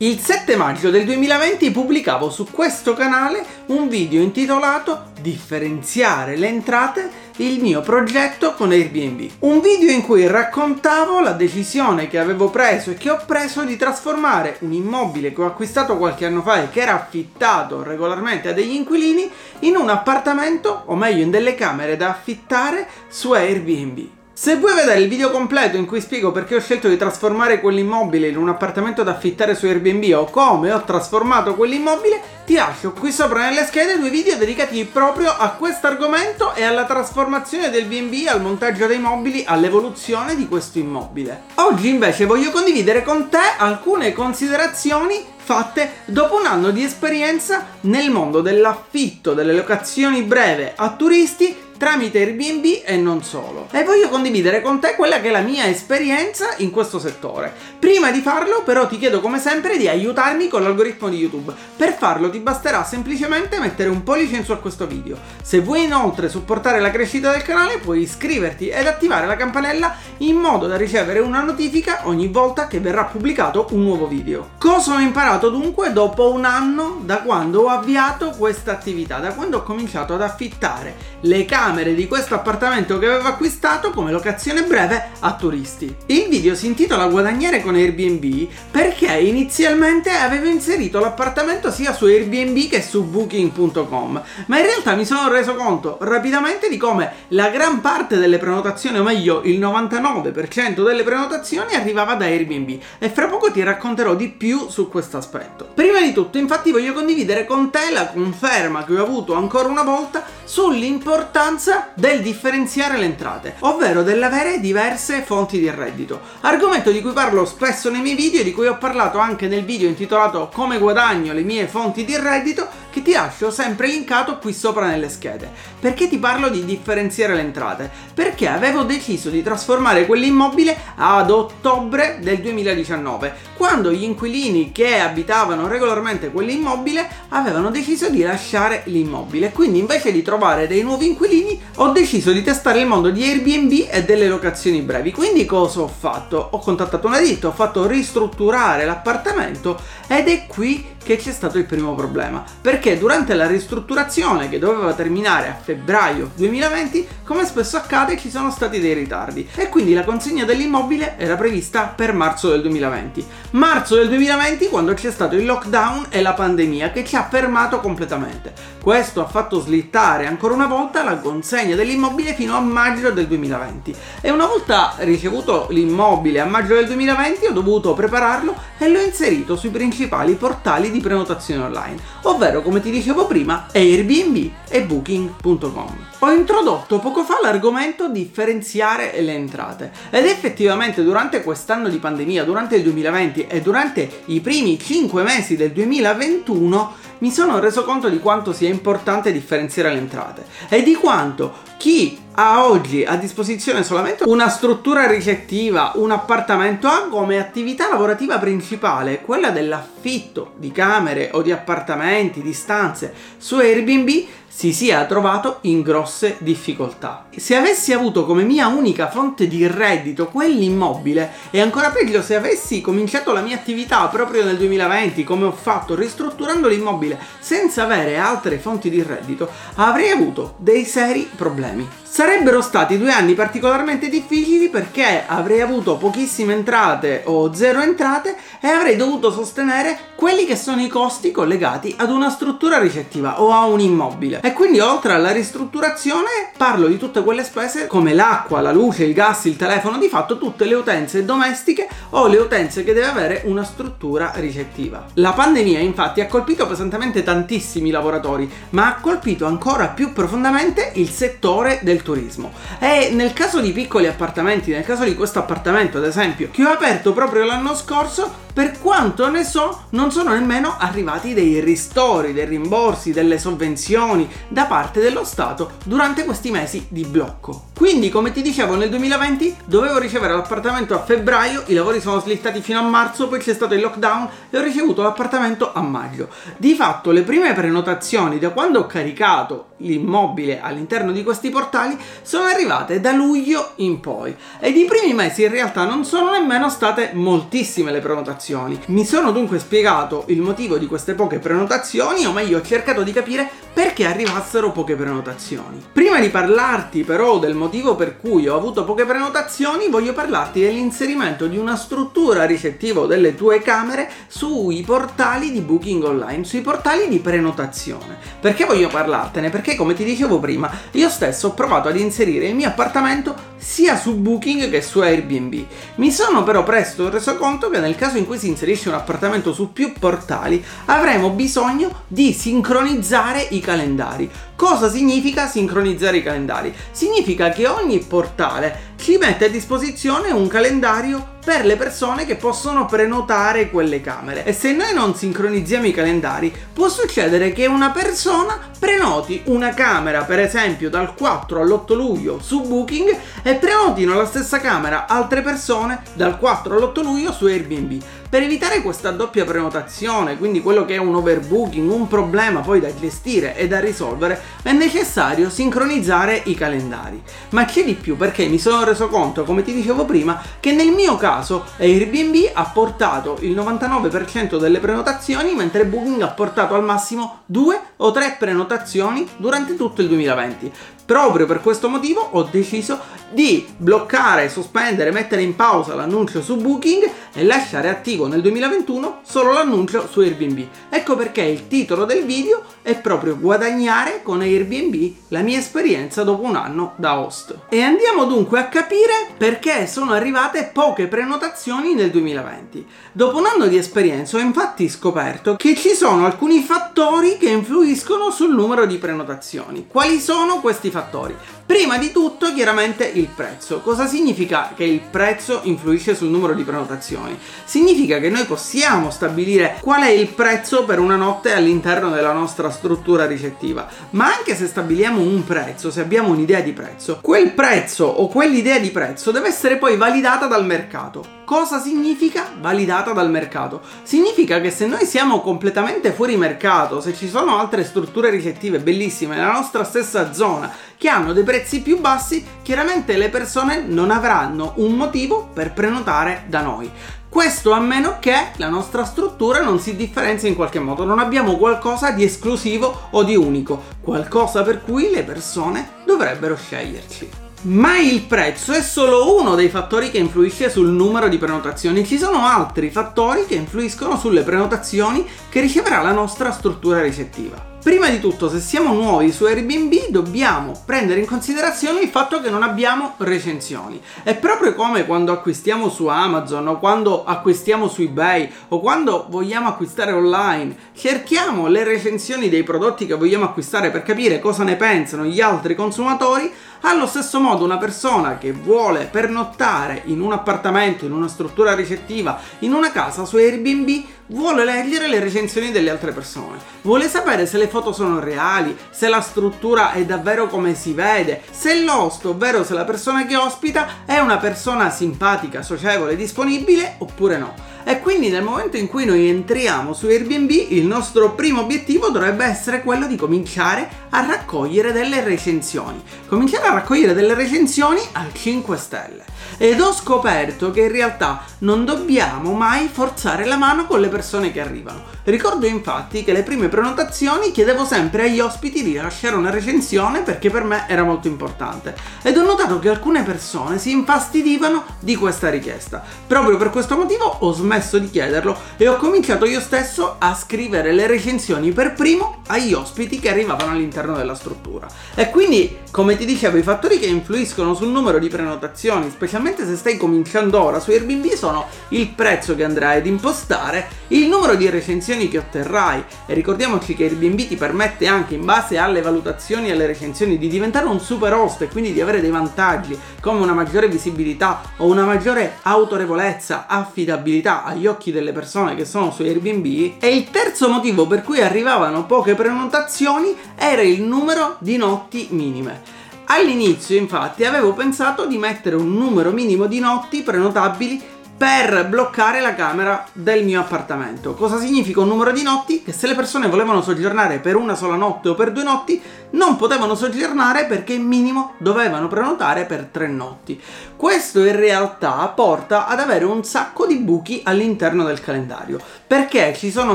[0.00, 7.10] Il 7 maggio del 2020 pubblicavo su questo canale un video intitolato Differenziare le entrate,
[7.38, 9.28] il mio progetto con Airbnb.
[9.40, 13.76] Un video in cui raccontavo la decisione che avevo preso e che ho preso di
[13.76, 18.52] trasformare un immobile che ho acquistato qualche anno fa e che era affittato regolarmente a
[18.52, 19.28] degli inquilini
[19.62, 24.17] in un appartamento, o meglio in delle camere da affittare su Airbnb.
[24.40, 28.28] Se vuoi vedere il video completo in cui spiego perché ho scelto di trasformare quell'immobile
[28.28, 33.10] in un appartamento da affittare su Airbnb o come ho trasformato quell'immobile, ti lascio qui
[33.10, 38.28] sopra nelle schede due video dedicati proprio a questo argomento e alla trasformazione del B&B,
[38.28, 41.42] al montaggio dei mobili, all'evoluzione di questo immobile.
[41.56, 48.10] Oggi invece voglio condividere con te alcune considerazioni fatte dopo un anno di esperienza nel
[48.10, 53.68] mondo dell'affitto, delle locazioni breve a turisti tramite Airbnb e non solo.
[53.70, 57.54] E voglio condividere con te quella che è la mia esperienza in questo settore.
[57.78, 61.54] Prima di farlo però ti chiedo come sempre di aiutarmi con l'algoritmo di YouTube.
[61.76, 65.16] Per farlo ti basterà semplicemente mettere un pollice in su a questo video.
[65.40, 70.36] Se vuoi inoltre supportare la crescita del canale puoi iscriverti ed attivare la campanella in
[70.36, 74.50] modo da ricevere una notifica ogni volta che verrà pubblicato un nuovo video.
[74.58, 79.58] Cosa ho imparato dunque dopo un anno da quando ho avviato questa attività, da quando
[79.58, 84.62] ho cominciato ad affittare le camere camere di questo appartamento che avevo acquistato come locazione
[84.62, 85.94] breve a turisti.
[86.06, 92.70] Il video si intitola Guadagnare con Airbnb perché inizialmente avevo inserito l'appartamento sia su Airbnb
[92.70, 97.82] che su booking.com, ma in realtà mi sono reso conto rapidamente di come la gran
[97.82, 103.52] parte delle prenotazioni, o meglio il 99% delle prenotazioni arrivava da Airbnb e fra poco
[103.52, 105.68] ti racconterò di più su questo aspetto.
[105.74, 109.82] Prima di tutto infatti voglio condividere con te la conferma che ho avuto ancora una
[109.82, 116.20] volta sull'importanza l'importanza del differenziare le entrate, ovvero dell'avere diverse fonti di reddito.
[116.42, 119.64] Argomento di cui parlo spesso nei miei video e di cui ho parlato anche nel
[119.64, 124.52] video intitolato Come guadagno le mie fonti di reddito che ti lascio sempre linkato qui
[124.52, 125.50] sopra nelle schede.
[125.78, 127.90] Perché ti parlo di differenziare le entrate?
[128.14, 135.68] Perché avevo deciso di trasformare quell'immobile ad ottobre del 2019, quando gli inquilini che abitavano
[135.68, 139.52] regolarmente quell'immobile avevano deciso di lasciare l'immobile.
[139.52, 143.88] Quindi invece di trovare dei nuovi inquilini ho deciso di testare il mondo di Airbnb
[143.90, 145.12] e delle locazioni brevi.
[145.12, 146.48] Quindi cosa ho fatto?
[146.52, 151.64] Ho contattato una ditta, ho fatto ristrutturare l'appartamento ed è qui che c'è stato il
[151.64, 152.44] primo problema.
[152.60, 158.50] Perché durante la ristrutturazione che doveva terminare a febbraio 2020, come spesso accade, ci sono
[158.50, 163.26] stati dei ritardi e quindi la consegna dell'immobile era prevista per marzo del 2020.
[163.50, 167.80] Marzo del 2020 quando c'è stato il lockdown e la pandemia che ci ha fermato
[167.80, 168.52] completamente.
[168.80, 173.94] Questo ha fatto slittare ancora una volta la consegna dell'immobile fino a maggio del 2020
[174.20, 179.56] e una volta ricevuto l'immobile a maggio del 2020 ho dovuto prepararlo e l'ho inserito
[179.56, 185.96] sui principali portali di prenotazione online, ovvero come ti dicevo prima Airbnb e Booking.com.
[186.18, 192.76] Ho introdotto poco fa l'argomento differenziare le entrate ed effettivamente durante quest'anno di pandemia, durante
[192.76, 198.18] il 2020 e durante i primi 5 mesi del 2021 mi sono reso conto di
[198.18, 204.22] quanto sia importante differenziare le entrate e di quanto chi ha oggi a disposizione solamente
[204.24, 211.42] una struttura ricettiva, un appartamento, ha come attività lavorativa principale quella dell'affitto di camere o
[211.42, 214.08] di appartamenti, di stanze su Airbnb,
[214.46, 217.26] si sia trovato in grosse difficoltà.
[217.36, 222.80] Se avessi avuto come mia unica fonte di reddito quell'immobile e ancora peggio se avessi
[222.80, 228.58] cominciato la mia attività proprio nel 2020 come ho fatto ristrutturando l'immobile senza avere altre
[228.58, 231.86] fonti di reddito, avrei avuto dei seri problemi.
[232.10, 238.66] Sarebbero stati due anni particolarmente difficili perché avrei avuto pochissime entrate o zero entrate e
[238.66, 243.66] avrei dovuto sostenere quelli che sono i costi collegati ad una struttura ricettiva o a
[243.66, 244.40] un immobile.
[244.42, 249.12] E quindi oltre alla ristrutturazione parlo di tutte quelle spese come l'acqua, la luce, il
[249.12, 253.42] gas, il telefono, di fatto tutte le utenze domestiche o le utenze che deve avere
[253.44, 255.04] una struttura ricettiva.
[255.14, 261.10] La pandemia infatti ha colpito pesantemente tantissimi lavoratori, ma ha colpito ancora più profondamente il
[261.10, 262.52] settore del turismo.
[262.78, 266.70] E nel caso di piccoli appartamenti, nel caso di questo appartamento ad esempio, che ho
[266.70, 272.44] aperto proprio l'anno scorso, per quanto ne so, non sono nemmeno arrivati dei ristori, dei
[272.44, 277.66] rimborsi, delle sovvenzioni da parte dello Stato durante questi mesi di blocco.
[277.76, 282.60] Quindi, come ti dicevo, nel 2020 dovevo ricevere l'appartamento a febbraio, i lavori sono slittati
[282.60, 286.28] fino a marzo, poi c'è stato il lockdown e ho ricevuto l'appartamento a maggio.
[286.56, 291.98] Di fatto, le prime prenotazioni da quando ho caricato l'immobile all'interno di questi portali portali
[292.22, 296.68] sono arrivate da luglio in poi e i primi mesi in realtà non sono nemmeno
[296.68, 298.78] state moltissime le prenotazioni.
[298.86, 303.12] Mi sono dunque spiegato il motivo di queste poche prenotazioni o meglio ho cercato di
[303.12, 305.82] capire perché arrivassero poche prenotazioni.
[306.08, 311.46] Prima di parlarti però del motivo per cui ho avuto poche prenotazioni voglio parlarti dell'inserimento
[311.46, 317.18] di una struttura ricettiva delle tue camere sui portali di booking online, sui portali di
[317.18, 318.16] prenotazione.
[318.40, 319.50] Perché voglio parlartene?
[319.50, 323.94] Perché come ti dicevo prima, io stesso ho provato ad inserire il mio appartamento sia
[323.96, 325.66] su Booking che su Airbnb.
[325.96, 329.52] Mi sono però presto reso conto che nel caso in cui si inserisce un appartamento
[329.52, 334.30] su più portali avremo bisogno di sincronizzare i calendari.
[334.58, 336.74] Cosa significa sincronizzare i calendari?
[336.90, 342.84] Significa che ogni portale ci mette a disposizione un calendario per le persone che possono
[342.84, 344.44] prenotare quelle camere.
[344.44, 350.24] E se noi non sincronizziamo i calendari, può succedere che una persona prenoti una camera,
[350.24, 356.02] per esempio dal 4 all'8 luglio su Booking e prenotino la stessa camera altre persone
[356.12, 358.02] dal 4 all'8 luglio su Airbnb.
[358.28, 362.94] Per evitare questa doppia prenotazione, quindi quello che è un overbooking, un problema poi da
[362.94, 367.22] gestire e da risolvere, è necessario sincronizzare i calendari.
[367.50, 370.90] Ma c'è di più perché mi sono reso conto, come ti dicevo prima, che nel
[370.90, 371.36] mio caso
[371.78, 378.10] Airbnb ha portato il 99% delle prenotazioni, mentre Booking ha portato al massimo due o
[378.10, 380.72] tre prenotazioni durante tutto il 2020.
[381.08, 382.98] Proprio per questo motivo ho deciso
[383.30, 389.52] di bloccare, sospendere, mettere in pausa l'annuncio su Booking e lasciare attivo nel 2021 solo
[389.52, 390.66] l'annuncio su Airbnb.
[390.90, 396.42] Ecco perché il titolo del video è proprio guadagnare con Airbnb la mia esperienza dopo
[396.42, 397.57] un anno da host.
[397.70, 402.86] E andiamo dunque a capire perché sono arrivate poche prenotazioni nel 2020.
[403.12, 408.30] Dopo un anno di esperienza ho infatti scoperto che ci sono alcuni fattori che influiscono
[408.30, 409.86] sul numero di prenotazioni.
[409.86, 411.36] Quali sono questi fattori?
[411.68, 413.80] Prima di tutto, chiaramente, il prezzo.
[413.80, 417.38] Cosa significa che il prezzo influisce sul numero di prenotazioni?
[417.66, 422.70] Significa che noi possiamo stabilire qual è il prezzo per una notte all'interno della nostra
[422.70, 428.06] struttura ricettiva, ma anche se stabiliamo un prezzo, se abbiamo un'idea di prezzo, quel prezzo
[428.06, 431.37] o quell'idea di prezzo deve essere poi validata dal mercato.
[431.48, 433.80] Cosa significa validata dal mercato?
[434.02, 439.34] Significa che se noi siamo completamente fuori mercato, se ci sono altre strutture ricettive bellissime
[439.34, 444.74] nella nostra stessa zona che hanno dei prezzi più bassi, chiaramente le persone non avranno
[444.76, 446.90] un motivo per prenotare da noi.
[447.30, 451.56] Questo a meno che la nostra struttura non si differenzia in qualche modo, non abbiamo
[451.56, 457.47] qualcosa di esclusivo o di unico, qualcosa per cui le persone dovrebbero sceglierci.
[457.62, 462.06] Ma il prezzo è solo uno dei fattori che influisce sul numero di prenotazioni.
[462.06, 467.68] Ci sono altri fattori che influiscono sulle prenotazioni che riceverà la nostra struttura ricettiva.
[467.82, 472.50] Prima di tutto, se siamo nuovi su Airbnb, dobbiamo prendere in considerazione il fatto che
[472.50, 474.00] non abbiamo recensioni.
[474.22, 479.68] È proprio come quando acquistiamo su Amazon o quando acquistiamo su eBay o quando vogliamo
[479.68, 480.76] acquistare online.
[480.94, 485.74] Cerchiamo le recensioni dei prodotti che vogliamo acquistare per capire cosa ne pensano gli altri
[485.74, 486.52] consumatori.
[486.82, 492.38] Allo stesso modo, una persona che vuole pernottare in un appartamento, in una struttura ricettiva,
[492.60, 496.58] in una casa su Airbnb, vuole leggere le recensioni delle altre persone.
[496.82, 501.42] Vuole sapere se le foto sono reali, se la struttura è davvero come si vede,
[501.50, 507.38] se l'host, ovvero se la persona che ospita è una persona simpatica, socievole, disponibile oppure
[507.38, 507.54] no.
[507.84, 512.44] E quindi nel momento in cui noi entriamo su Airbnb, il nostro primo obiettivo dovrebbe
[512.44, 516.02] essere quello di cominciare a raccogliere delle recensioni.
[516.26, 519.24] Cominciare a raccogliere delle recensioni al 5 stelle.
[519.56, 524.17] Ed ho scoperto che in realtà non dobbiamo mai forzare la mano con le persone
[524.52, 525.02] che arrivano.
[525.24, 530.50] Ricordo infatti che le prime prenotazioni chiedevo sempre agli ospiti di lasciare una recensione perché
[530.50, 531.94] per me era molto importante.
[532.22, 536.02] Ed ho notato che alcune persone si infastidivano di questa richiesta.
[536.26, 540.92] Proprio per questo motivo ho smesso di chiederlo e ho cominciato io stesso a scrivere
[540.92, 544.86] le recensioni per primo agli ospiti che arrivavano all'interno della struttura.
[545.14, 549.76] E quindi, come ti dicevo, i fattori che influiscono sul numero di prenotazioni, specialmente se
[549.76, 554.70] stai cominciando ora su Airbnb, sono il prezzo che andrai ad impostare, il numero di
[554.70, 559.72] recensioni che otterrai e ricordiamoci che Airbnb ti permette anche in base alle valutazioni e
[559.72, 563.52] alle recensioni di diventare un super host e quindi di avere dei vantaggi come una
[563.52, 569.96] maggiore visibilità o una maggiore autorevolezza, affidabilità agli occhi delle persone che sono su Airbnb
[570.00, 575.96] e il terzo motivo per cui arrivavano poche prenotazioni era il numero di notti minime.
[576.30, 581.02] All'inizio infatti avevo pensato di mettere un numero minimo di notti prenotabili
[581.38, 584.34] per bloccare la camera del mio appartamento.
[584.34, 585.84] Cosa significa un numero di notti?
[585.84, 589.54] Che se le persone volevano soggiornare per una sola notte o per due notti, non
[589.54, 593.60] potevano soggiornare perché minimo dovevano prenotare per tre notti.
[593.94, 599.70] Questo in realtà porta ad avere un sacco di buchi all'interno del calendario, perché ci
[599.70, 599.94] sono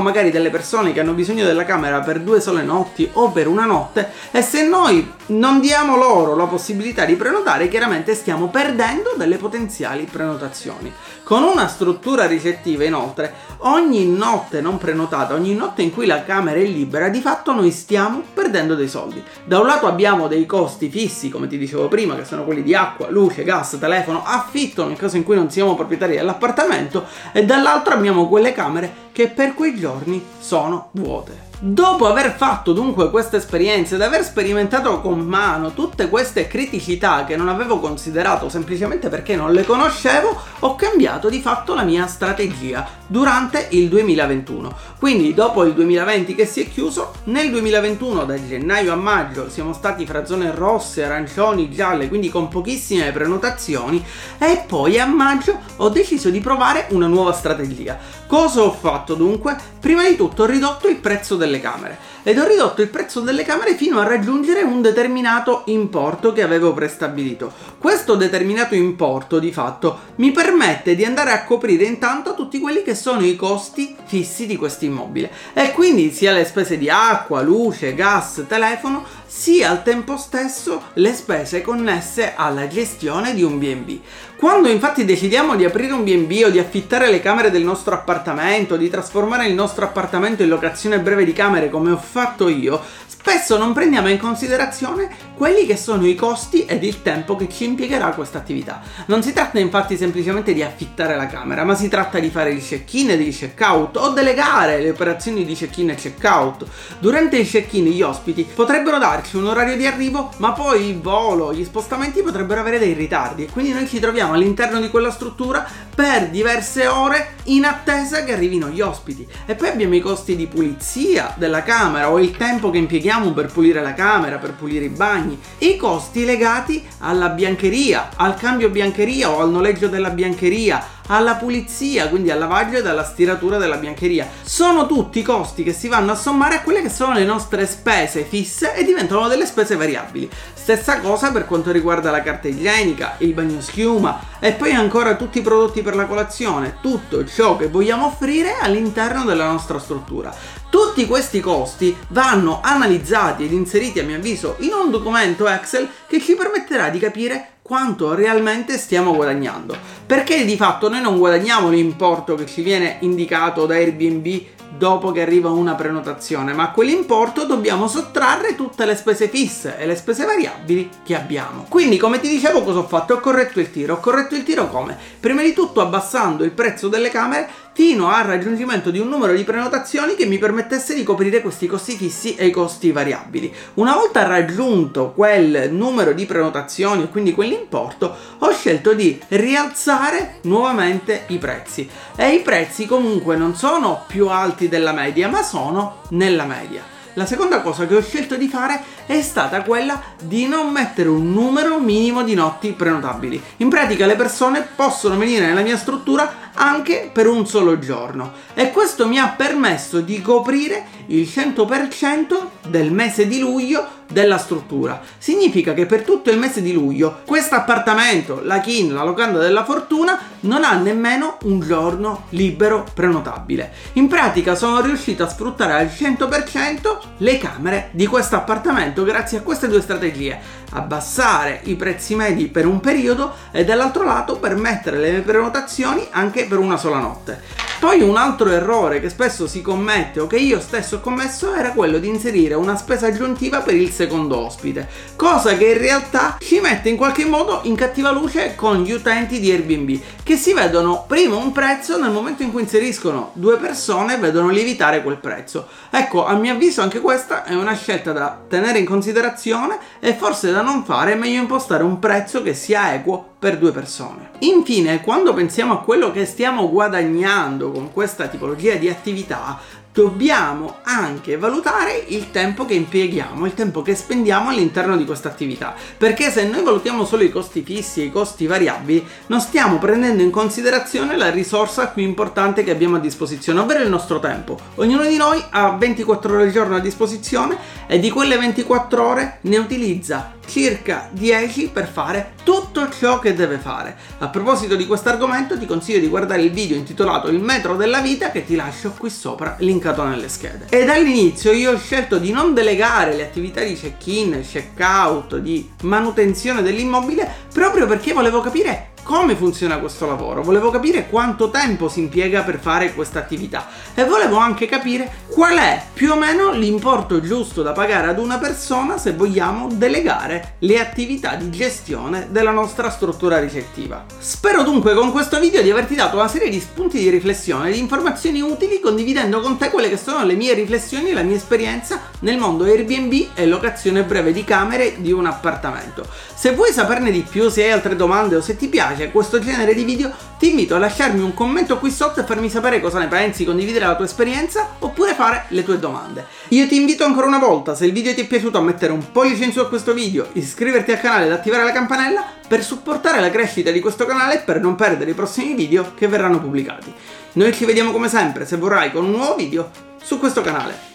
[0.00, 3.64] magari delle persone che hanno bisogno della camera per due sole notti o per una
[3.64, 9.36] notte e se noi non diamo loro la possibilità di prenotare, chiaramente stiamo perdendo delle
[9.36, 10.92] potenziali prenotazioni.
[11.22, 16.58] Con una struttura ricettiva inoltre, ogni notte non prenotata, ogni notte in cui la camera
[16.58, 19.22] è libera, di fatto noi stiamo perdendo dei soldi.
[19.44, 22.74] Da un lato abbiamo dei costi fissi, come ti dicevo prima, che sono quelli di
[22.74, 27.94] acqua, luce, gas, telefono, affitto nel caso in cui non siamo proprietari dell'appartamento, e dall'altro
[27.94, 31.52] abbiamo quelle camere che per quei giorni sono vuote.
[31.60, 37.36] Dopo aver fatto dunque questa esperienza ed aver sperimentato con mano tutte queste criticità che
[37.36, 42.84] non avevo considerato semplicemente perché non le conoscevo, ho cambiato di fatto la mia strategia
[43.06, 44.76] durante il 2021.
[44.98, 49.72] Quindi dopo il 2020 che si è chiuso, nel 2021 da gennaio a maggio siamo
[49.72, 54.02] stati fra zone rosse, arancioni, gialle, quindi con pochissime prenotazioni
[54.38, 57.98] e poi a maggio ho deciso di provare una nuova strategia.
[58.26, 59.56] Cosa ho fatto dunque?
[59.78, 63.44] Prima di tutto ho ridotto il prezzo delle camere ed ho ridotto il prezzo delle
[63.44, 67.52] camere fino a raggiungere un determinato importo che avevo prestabilito.
[67.78, 72.93] Questo determinato importo di fatto mi permette di andare a coprire intanto tutti quelli che
[72.94, 77.94] sono i costi fissi di questo immobile e quindi sia le spese di acqua, luce,
[77.94, 83.98] gas, telefono sia al tempo stesso le spese connesse alla gestione di un B&B.
[84.36, 88.76] Quando infatti decidiamo di aprire un B&B o di affittare le camere del nostro appartamento,
[88.76, 93.56] di trasformare il nostro appartamento in locazione breve di camere come ho fatto io, spesso
[93.56, 98.10] non prendiamo in considerazione quelli che sono i costi ed il tempo che ci impiegherà
[98.10, 98.80] questa attività.
[99.06, 102.64] Non si tratta infatti semplicemente di affittare la camera, ma si tratta di fare il
[102.64, 106.66] check-in e il check-out o delegare le operazioni di check-in e check-out.
[106.98, 111.52] Durante il check-in gli ospiti potrebbero darci un orario di arrivo, ma poi il volo,
[111.52, 115.66] gli spostamenti potrebbero avere dei ritardi e quindi noi ci troviamo all'interno di quella struttura
[115.94, 119.26] per diverse ore in attesa che arrivino gli ospiti.
[119.46, 123.50] E poi abbiamo i costi di pulizia della camera o il tempo che impieghiamo per
[123.52, 125.23] pulire la camera, per pulire i bagni,
[125.58, 131.34] e i costi legati alla biancheria, al cambio biancheria o al noleggio della biancheria, alla
[131.34, 134.28] pulizia, quindi al lavaggio ed alla stiratura della biancheria.
[134.42, 138.24] Sono tutti costi che si vanno a sommare a quelle che sono le nostre spese
[138.24, 140.30] fisse e diventano delle spese variabili.
[140.54, 145.38] Stessa cosa per quanto riguarda la carta igienica, il bagno schiuma e poi ancora tutti
[145.38, 150.62] i prodotti per la colazione, tutto ciò che vogliamo offrire all'interno della nostra struttura.
[150.74, 156.20] Tutti questi costi vanno analizzati ed inseriti a mio avviso in un documento Excel che
[156.20, 159.76] ci permetterà di capire quanto realmente stiamo guadagnando.
[160.04, 164.42] Perché di fatto noi non guadagniamo l'importo che ci viene indicato da Airbnb
[164.76, 169.86] dopo che arriva una prenotazione, ma a quell'importo dobbiamo sottrarre tutte le spese fisse e
[169.86, 171.66] le spese variabili che abbiamo.
[171.68, 173.14] Quindi, come ti dicevo, cosa ho fatto?
[173.14, 173.94] Ho corretto il tiro.
[173.94, 174.96] Ho corretto il tiro come?
[175.20, 179.42] Prima di tutto abbassando il prezzo delle camere fino al raggiungimento di un numero di
[179.42, 183.52] prenotazioni che mi permettesse di coprire questi costi fissi e i costi variabili.
[183.74, 191.24] Una volta raggiunto quel numero di prenotazioni e quindi quell'importo, ho scelto di rialzare nuovamente
[191.28, 191.88] i prezzi.
[192.14, 196.82] E i prezzi comunque non sono più alti della media, ma sono nella media.
[197.16, 201.32] La seconda cosa che ho scelto di fare è stata quella di non mettere un
[201.32, 203.40] numero minimo di notti prenotabili.
[203.58, 208.70] In pratica le persone possono venire nella mia struttura anche per un solo giorno e
[208.70, 215.00] questo mi ha permesso di coprire il 100% del mese di luglio della struttura.
[215.18, 219.64] Significa che per tutto il mese di luglio questo appartamento, la Kin, la locanda della
[219.64, 223.72] fortuna, non ha nemmeno un giorno libero prenotabile.
[223.94, 229.42] In pratica sono riuscito a sfruttare al 100% le camere di questo appartamento grazie a
[229.42, 230.62] queste due strategie.
[230.72, 236.58] Abbassare i prezzi medi per un periodo e dall'altro lato permettere le prenotazioni anche per
[236.58, 237.62] una sola notte.
[237.84, 241.72] Poi un altro errore che spesso si commette o che io stesso ho commesso era
[241.72, 246.60] quello di inserire una spesa aggiuntiva per il secondo ospite, cosa che in realtà ci
[246.60, 251.04] mette in qualche modo in cattiva luce con gli utenti di Airbnb, che si vedono
[251.06, 255.66] prima un prezzo nel momento in cui inseriscono due persone vedono lievitare quel prezzo.
[255.90, 260.52] Ecco, a mio avviso anche questa è una scelta da tenere in considerazione e forse
[260.52, 264.30] da non fare, è meglio impostare un prezzo che sia equo per due persone.
[264.38, 269.60] Infine, quando pensiamo a quello che stiamo guadagnando con questa tipologia di attività,
[269.92, 275.74] dobbiamo anche valutare il tempo che impieghiamo, il tempo che spendiamo all'interno di questa attività.
[275.98, 280.22] Perché se noi valutiamo solo i costi fissi e i costi variabili, non stiamo prendendo
[280.22, 284.58] in considerazione la risorsa più importante che abbiamo a disposizione, ovvero il nostro tempo.
[284.76, 289.38] Ognuno di noi ha 24 ore al giorno a disposizione e di quelle 24 ore
[289.42, 293.96] ne utilizza circa 10 per fare tutto ciò che deve fare.
[294.18, 298.00] A proposito di questo argomento ti consiglio di guardare il video intitolato Il metro della
[298.00, 300.66] vita che ti lascio qui sopra linkato nelle schede.
[300.68, 306.62] E dall'inizio io ho scelto di non delegare le attività di check-in, check-out, di manutenzione
[306.62, 312.42] dell'immobile proprio perché volevo capire come funziona questo lavoro, volevo capire quanto tempo si impiega
[312.42, 317.62] per fare questa attività e volevo anche capire qual è più o meno l'importo giusto
[317.62, 323.38] da pagare ad una persona se vogliamo delegare le attività di gestione della nostra struttura
[323.38, 324.06] ricettiva.
[324.18, 327.78] Spero dunque con questo video di averti dato una serie di spunti di riflessione, di
[327.78, 332.00] informazioni utili condividendo con te quelle che sono le mie riflessioni e la mia esperienza
[332.20, 336.06] nel mondo Airbnb e locazione breve di camere di un appartamento.
[336.34, 339.40] Se vuoi saperne di più, se hai altre domande o se ti piace piace questo
[339.40, 342.98] genere di video ti invito a lasciarmi un commento qui sotto e farmi sapere cosa
[342.98, 346.26] ne pensi, condividere la tua esperienza oppure fare le tue domande.
[346.48, 349.10] Io ti invito ancora una volta, se il video ti è piaciuto, a mettere un
[349.10, 353.20] pollice in su a questo video, iscriverti al canale ed attivare la campanella per supportare
[353.20, 356.92] la crescita di questo canale e per non perdere i prossimi video che verranno pubblicati.
[357.32, 359.70] Noi ci vediamo come sempre, se vorrai, con un nuovo video
[360.02, 360.93] su questo canale.